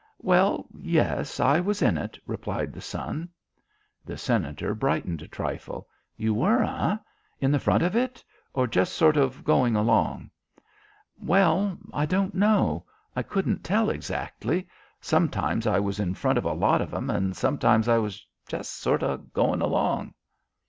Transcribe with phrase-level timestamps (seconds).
[0.17, 3.29] "Well yes; I was in it," replied the son.
[4.03, 5.87] The Senator brightened a trifle.
[6.17, 6.97] "You were, eh?
[7.39, 8.23] In the front of it?
[8.51, 10.31] or just sort of going along?"
[11.21, 12.83] "Well I don't know.
[13.15, 14.67] I couldn't tell exactly.
[15.01, 18.73] Sometimes I was in front of a lot of them, and sometimes I was just
[18.77, 20.15] sort of going along."